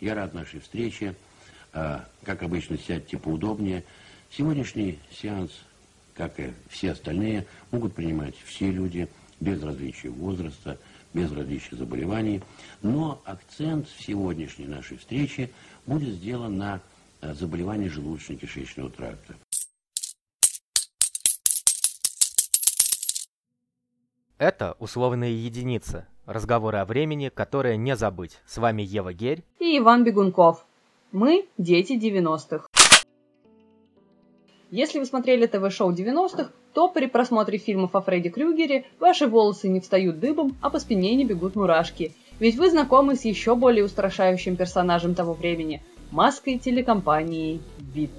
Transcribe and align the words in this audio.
Я 0.00 0.14
рад 0.14 0.34
нашей 0.34 0.60
встрече. 0.60 1.14
А, 1.72 2.06
как 2.24 2.42
обычно, 2.42 2.78
сядьте 2.78 3.18
поудобнее. 3.18 3.84
Сегодняшний 4.30 4.98
сеанс, 5.10 5.52
как 6.14 6.40
и 6.40 6.52
все 6.68 6.92
остальные, 6.92 7.46
могут 7.70 7.94
принимать 7.94 8.34
все 8.44 8.70
люди 8.70 9.08
без 9.40 9.62
различия 9.62 10.10
возраста, 10.10 10.78
без 11.14 11.30
различия 11.32 11.76
заболеваний. 11.76 12.42
Но 12.82 13.20
акцент 13.24 13.88
в 13.88 14.02
сегодняшней 14.02 14.66
нашей 14.66 14.96
встрече 14.96 15.50
будет 15.86 16.14
сделан 16.14 16.56
на 16.56 16.80
а, 17.20 17.34
заболевании 17.34 17.88
желудочно-кишечного 17.88 18.90
тракта. 18.90 19.36
Это 24.40 24.74
условные 24.78 25.36
единицы. 25.36 26.06
Разговоры 26.24 26.78
о 26.78 26.86
времени, 26.86 27.28
которые 27.28 27.76
не 27.76 27.94
забыть. 27.94 28.38
С 28.46 28.56
вами 28.56 28.80
Ева 28.80 29.12
Герь 29.12 29.44
и 29.58 29.76
Иван 29.76 30.02
Бегунков. 30.02 30.64
Мы– 31.12 31.46
дети 31.58 31.92
90-х. 31.92 32.66
Если 34.70 34.98
вы 34.98 35.04
смотрели 35.04 35.44
ТВ-шоу 35.44 35.92
90-х, 35.92 36.52
то 36.72 36.88
при 36.88 37.04
просмотре 37.04 37.58
фильмов 37.58 37.94
о 37.94 38.00
Фредди 38.00 38.30
Крюгере 38.30 38.86
ваши 38.98 39.26
волосы 39.26 39.68
не 39.68 39.80
встают 39.80 40.20
дыбом, 40.20 40.56
а 40.62 40.70
по 40.70 40.78
спине 40.78 41.14
не 41.16 41.26
бегут 41.26 41.54
мурашки. 41.54 42.14
Ведь 42.38 42.56
вы 42.56 42.70
знакомы 42.70 43.16
с 43.16 43.26
еще 43.26 43.54
более 43.54 43.84
устрашающим 43.84 44.56
персонажем 44.56 45.14
того 45.14 45.34
времени– 45.34 45.82
маской 46.10 46.56
телекомпании 46.56 47.60
«Вид». 47.78 48.10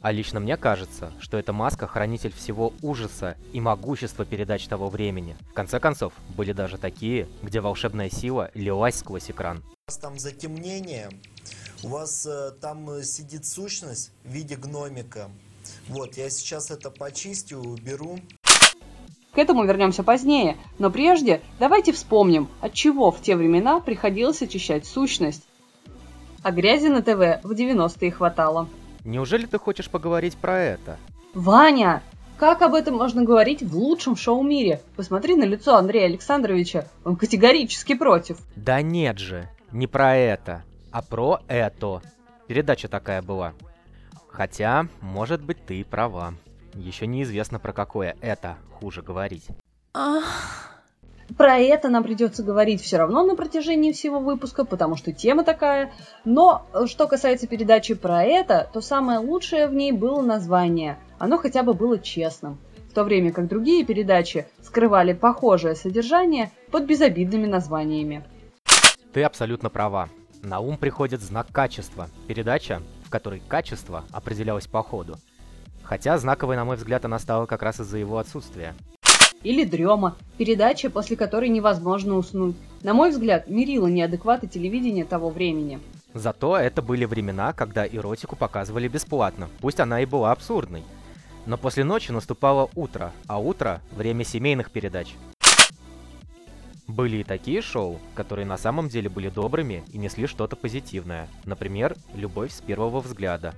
А 0.00 0.12
лично 0.12 0.40
мне 0.40 0.56
кажется, 0.56 1.12
что 1.20 1.38
эта 1.38 1.52
маска– 1.52 1.86
хранитель 1.88 2.32
всего 2.32 2.72
ужаса 2.82 3.36
и 3.52 3.60
могущества 3.60 4.24
передач 4.24 4.66
того 4.66 4.88
времени. 4.88 5.36
В 5.50 5.54
конце 5.54 5.80
концов, 5.80 6.12
были 6.36 6.52
даже 6.52 6.78
такие, 6.78 7.28
где 7.42 7.60
волшебная 7.60 8.10
сила 8.10 8.50
лилась 8.54 8.96
сквозь 8.96 9.30
экран. 9.30 9.58
У 9.58 9.90
вас 9.90 9.98
там 9.98 10.18
затемнение, 10.18 11.08
у 11.82 11.88
вас 11.88 12.26
э, 12.26 12.52
там 12.60 12.90
э, 12.90 13.02
сидит 13.02 13.46
сущность 13.46 14.12
в 14.24 14.30
виде 14.30 14.56
гномика. 14.56 15.30
Вот, 15.88 16.16
я 16.16 16.30
сейчас 16.30 16.70
это 16.70 16.90
почистю, 16.90 17.58
уберу. 17.58 18.18
К 19.32 19.38
этому 19.38 19.64
вернемся 19.64 20.02
позднее, 20.02 20.56
но 20.78 20.90
прежде 20.90 21.42
давайте 21.58 21.92
вспомним, 21.92 22.48
от 22.60 22.72
чего 22.72 23.10
в 23.10 23.20
те 23.20 23.36
времена 23.36 23.80
приходилось 23.80 24.42
очищать 24.42 24.86
сущность. 24.86 25.42
А 26.42 26.52
грязи 26.52 26.86
на 26.86 27.02
ТВ 27.02 27.44
в 27.44 27.52
90-е 27.52 28.10
хватало. 28.12 28.68
Неужели 29.06 29.46
ты 29.46 29.56
хочешь 29.60 29.88
поговорить 29.88 30.36
про 30.36 30.58
это? 30.58 30.98
Ваня! 31.32 32.02
Как 32.38 32.60
об 32.60 32.74
этом 32.74 32.96
можно 32.96 33.22
говорить 33.22 33.62
в 33.62 33.76
лучшем 33.76 34.16
шоу-мире? 34.16 34.82
Посмотри 34.96 35.36
на 35.36 35.44
лицо 35.44 35.76
Андрея 35.76 36.06
Александровича, 36.06 36.88
он 37.04 37.14
категорически 37.14 37.94
против. 37.94 38.38
Да 38.56 38.82
нет 38.82 39.18
же, 39.18 39.48
не 39.70 39.86
про 39.86 40.16
это, 40.16 40.64
а 40.90 41.02
про 41.02 41.40
это. 41.46 42.02
Передача 42.48 42.88
такая 42.88 43.22
была. 43.22 43.54
Хотя, 44.26 44.88
может 45.00 45.40
быть, 45.40 45.64
ты 45.64 45.84
права. 45.84 46.34
Еще 46.74 47.06
неизвестно, 47.06 47.60
про 47.60 47.72
какое 47.72 48.16
это 48.20 48.56
хуже 48.72 49.02
говорить. 49.02 49.46
Ах... 49.94 50.65
Про 51.36 51.58
это 51.58 51.88
нам 51.88 52.04
придется 52.04 52.42
говорить 52.42 52.80
все 52.80 52.98
равно 52.98 53.24
на 53.24 53.34
протяжении 53.34 53.92
всего 53.92 54.20
выпуска, 54.20 54.64
потому 54.64 54.96
что 54.96 55.12
тема 55.12 55.42
такая. 55.42 55.92
Но 56.24 56.66
э, 56.72 56.86
что 56.86 57.08
касается 57.08 57.46
передачи 57.46 57.94
про 57.94 58.22
это, 58.22 58.70
то 58.72 58.80
самое 58.80 59.18
лучшее 59.18 59.66
в 59.66 59.74
ней 59.74 59.92
было 59.92 60.22
название. 60.22 60.98
Оно 61.18 61.36
хотя 61.36 61.62
бы 61.62 61.74
было 61.74 61.98
честным. 61.98 62.58
В 62.90 62.94
то 62.94 63.04
время 63.04 63.32
как 63.32 63.48
другие 63.48 63.84
передачи 63.84 64.46
скрывали 64.62 65.12
похожее 65.12 65.74
содержание 65.74 66.52
под 66.70 66.84
безобидными 66.84 67.46
названиями. 67.46 68.24
Ты 69.12 69.22
абсолютно 69.24 69.68
права. 69.68 70.08
На 70.42 70.60
ум 70.60 70.78
приходит 70.78 71.20
знак 71.20 71.48
качества. 71.52 72.08
Передача, 72.28 72.80
в 73.04 73.10
которой 73.10 73.42
качество 73.48 74.04
определялось 74.12 74.66
по 74.66 74.82
ходу. 74.82 75.16
Хотя 75.82 76.18
знаковой, 76.18 76.56
на 76.56 76.64
мой 76.64 76.76
взгляд, 76.76 77.04
она 77.04 77.18
стала 77.18 77.46
как 77.46 77.62
раз 77.62 77.80
из-за 77.80 77.98
его 77.98 78.18
отсутствия 78.18 78.74
или 79.46 79.64
дрема, 79.64 80.16
передача, 80.38 80.90
после 80.90 81.16
которой 81.16 81.48
невозможно 81.48 82.16
уснуть. 82.16 82.56
На 82.82 82.94
мой 82.94 83.10
взгляд, 83.10 83.48
мерила 83.48 83.86
неадекваты 83.86 84.48
телевидения 84.48 85.04
того 85.04 85.30
времени. 85.30 85.78
Зато 86.14 86.56
это 86.56 86.82
были 86.82 87.04
времена, 87.04 87.52
когда 87.52 87.86
эротику 87.86 88.34
показывали 88.34 88.88
бесплатно, 88.88 89.48
пусть 89.60 89.78
она 89.78 90.00
и 90.00 90.06
была 90.06 90.32
абсурдной. 90.32 90.82
Но 91.46 91.56
после 91.56 91.84
ночи 91.84 92.10
наступало 92.10 92.70
утро, 92.74 93.12
а 93.28 93.38
утро— 93.38 93.80
время 93.96 94.24
семейных 94.24 94.72
передач. 94.72 95.14
Были 96.88 97.18
и 97.18 97.24
такие 97.24 97.62
шоу, 97.62 98.00
которые 98.14 98.46
на 98.46 98.56
самом 98.56 98.88
деле 98.88 99.08
были 99.08 99.28
добрыми 99.28 99.84
и 99.92 99.98
несли 99.98 100.26
что-то 100.26 100.56
позитивное. 100.56 101.28
Например, 101.44 101.96
«Любовь 102.14 102.52
с 102.52 102.60
первого 102.60 103.00
взгляда». 103.00 103.54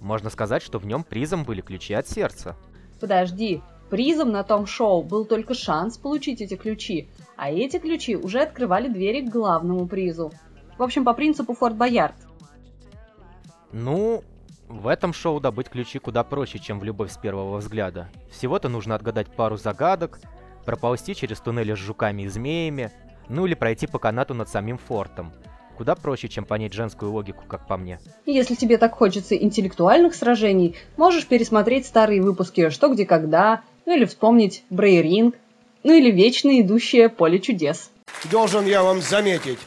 Можно 0.00 0.30
сказать, 0.30 0.62
что 0.62 0.78
в 0.78 0.86
нем 0.86 1.04
призом 1.04 1.44
были 1.44 1.60
ключи 1.60 1.94
от 1.94 2.08
сердца. 2.08 2.56
Подожди, 3.00 3.60
Призом 3.90 4.30
на 4.30 4.44
том 4.44 4.66
шоу 4.66 5.02
был 5.02 5.24
только 5.24 5.52
шанс 5.54 5.98
получить 5.98 6.40
эти 6.40 6.54
ключи, 6.54 7.08
а 7.36 7.50
эти 7.50 7.78
ключи 7.78 8.14
уже 8.16 8.40
открывали 8.40 8.88
двери 8.88 9.26
к 9.26 9.30
главному 9.30 9.88
призу. 9.88 10.32
В 10.78 10.82
общем, 10.82 11.04
по 11.04 11.12
принципу 11.12 11.54
Форт 11.54 11.76
Боярд. 11.76 12.14
Ну, 13.72 14.22
в 14.68 14.86
этом 14.86 15.12
шоу 15.12 15.40
добыть 15.40 15.68
ключи 15.68 15.98
куда 15.98 16.22
проще, 16.22 16.60
чем 16.60 16.78
в 16.78 16.84
«Любовь 16.84 17.10
с 17.10 17.16
первого 17.16 17.56
взгляда». 17.56 18.08
Всего-то 18.30 18.68
нужно 18.68 18.94
отгадать 18.94 19.26
пару 19.34 19.56
загадок, 19.56 20.20
проползти 20.64 21.16
через 21.16 21.40
туннели 21.40 21.74
с 21.74 21.78
жуками 21.78 22.22
и 22.22 22.28
змеями, 22.28 22.92
ну 23.28 23.46
или 23.46 23.54
пройти 23.54 23.88
по 23.88 23.98
канату 23.98 24.34
над 24.34 24.48
самим 24.48 24.78
фортом. 24.78 25.32
Куда 25.76 25.96
проще, 25.96 26.28
чем 26.28 26.44
понять 26.44 26.74
женскую 26.74 27.10
логику, 27.10 27.44
как 27.48 27.66
по 27.66 27.76
мне. 27.76 27.98
Если 28.26 28.54
тебе 28.54 28.76
так 28.78 28.94
хочется 28.94 29.34
интеллектуальных 29.34 30.14
сражений, 30.14 30.76
можешь 30.96 31.26
пересмотреть 31.26 31.86
старые 31.86 32.22
выпуски 32.22 32.68
«Что, 32.68 32.92
где, 32.92 33.06
когда», 33.06 33.62
ну 33.90 33.96
или 33.96 34.04
вспомнить 34.04 34.62
Брейринг, 34.70 35.34
ну 35.82 35.92
или 35.92 36.12
вечно 36.12 36.60
идущее 36.60 37.08
поле 37.08 37.40
чудес. 37.40 37.90
Должен 38.30 38.64
я 38.64 38.84
вам 38.84 39.00
заметить. 39.00 39.58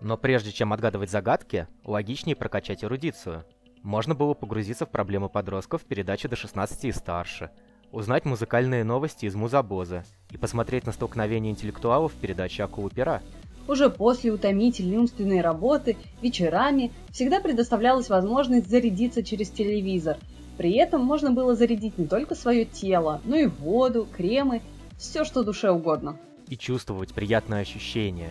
Но 0.00 0.16
прежде 0.16 0.50
чем 0.50 0.72
отгадывать 0.72 1.08
загадки, 1.08 1.68
логичнее 1.84 2.34
прокачать 2.34 2.82
эрудицию. 2.82 3.44
Можно 3.84 4.16
было 4.16 4.34
погрузиться 4.34 4.84
в 4.84 4.90
проблемы 4.90 5.28
подростков 5.28 5.82
в 5.82 5.84
передаче 5.84 6.26
до 6.26 6.34
16 6.34 6.86
и 6.86 6.90
старше, 6.90 7.52
узнать 7.92 8.24
музыкальные 8.24 8.82
новости 8.82 9.26
из 9.26 9.36
музабоза 9.36 10.04
и 10.32 10.36
посмотреть 10.36 10.86
на 10.86 10.92
столкновение 10.92 11.52
интеллектуалов 11.52 12.14
в 12.14 12.16
передаче 12.16 12.64
«Акулы 12.64 12.90
пера». 12.90 13.22
Уже 13.68 13.90
после 13.90 14.32
утомительной 14.32 14.96
умственной 14.96 15.40
работы 15.40 15.96
вечерами 16.20 16.90
всегда 17.12 17.38
предоставлялась 17.38 18.08
возможность 18.08 18.68
зарядиться 18.68 19.22
через 19.22 19.50
телевизор– 19.50 20.16
при 20.56 20.74
этом 20.76 21.02
можно 21.02 21.30
было 21.32 21.54
зарядить 21.54 21.98
не 21.98 22.06
только 22.06 22.34
свое 22.34 22.64
тело, 22.64 23.20
но 23.24 23.36
и 23.36 23.46
воду, 23.46 24.06
кремы, 24.16 24.62
все, 24.98 25.24
что 25.24 25.42
душе 25.42 25.70
угодно. 25.70 26.18
И 26.48 26.56
чувствовать 26.56 27.12
приятное 27.12 27.60
ощущение, 27.60 28.30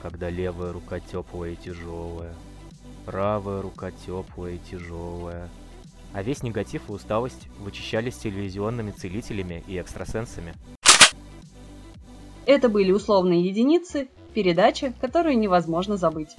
когда 0.00 0.30
левая 0.30 0.72
рука 0.72 1.00
теплая 1.00 1.52
и 1.52 1.56
тяжелая, 1.56 2.34
правая 3.06 3.62
рука 3.62 3.90
теплая 3.90 4.54
и 4.54 4.58
тяжелая. 4.58 5.48
А 6.12 6.22
весь 6.22 6.42
негатив 6.42 6.88
и 6.88 6.92
усталость 6.92 7.48
вычищались 7.58 8.16
телевизионными 8.16 8.92
целителями 8.92 9.64
и 9.66 9.78
экстрасенсами. 9.80 10.54
Это 12.46 12.68
были 12.68 12.92
условные 12.92 13.44
единицы, 13.44 14.08
передача, 14.32 14.94
которую 15.00 15.38
невозможно 15.38 15.96
забыть. 15.96 16.36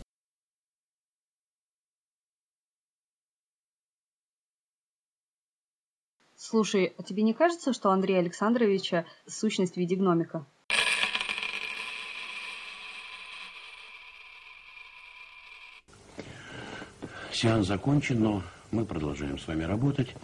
Слушай, 6.41 6.93
а 6.97 7.03
тебе 7.03 7.23
не 7.23 7.33
кажется, 7.33 7.73
что 7.73 7.91
Андрея 7.91 8.19
Александровича 8.19 9.05
сущность 9.27 9.73
в 9.73 9.77
виде 9.77 9.97
гномика? 9.97 10.45
Сеанс 17.33 17.67
закончен, 17.67 18.21
но 18.23 18.41
мы 18.71 18.85
продолжаем 18.85 19.37
с 19.37 19.47
вами 19.47 19.63
работать. 19.63 20.15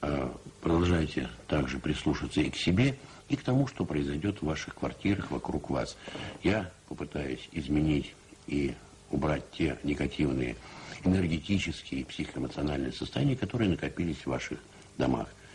А, 0.00 0.32
продолжайте 0.60 1.28
также 1.48 1.80
прислушаться 1.80 2.40
и 2.40 2.50
к 2.50 2.56
себе, 2.56 2.96
и 3.28 3.34
к 3.34 3.42
тому, 3.42 3.66
что 3.66 3.84
произойдет 3.84 4.40
в 4.40 4.46
ваших 4.46 4.76
квартирах 4.76 5.32
вокруг 5.32 5.70
вас. 5.70 5.96
Я 6.44 6.70
попытаюсь 6.88 7.48
изменить 7.50 8.14
и 8.46 8.76
убрать 9.10 9.50
те 9.50 9.76
негативные 9.82 10.54
энергетические 11.02 12.02
и 12.02 12.04
психоэмоциональные 12.04 12.92
состояния, 12.92 13.34
которые 13.34 13.70
накопились 13.70 14.18
в 14.18 14.28
ваших 14.28 14.60
домах. 14.96 15.26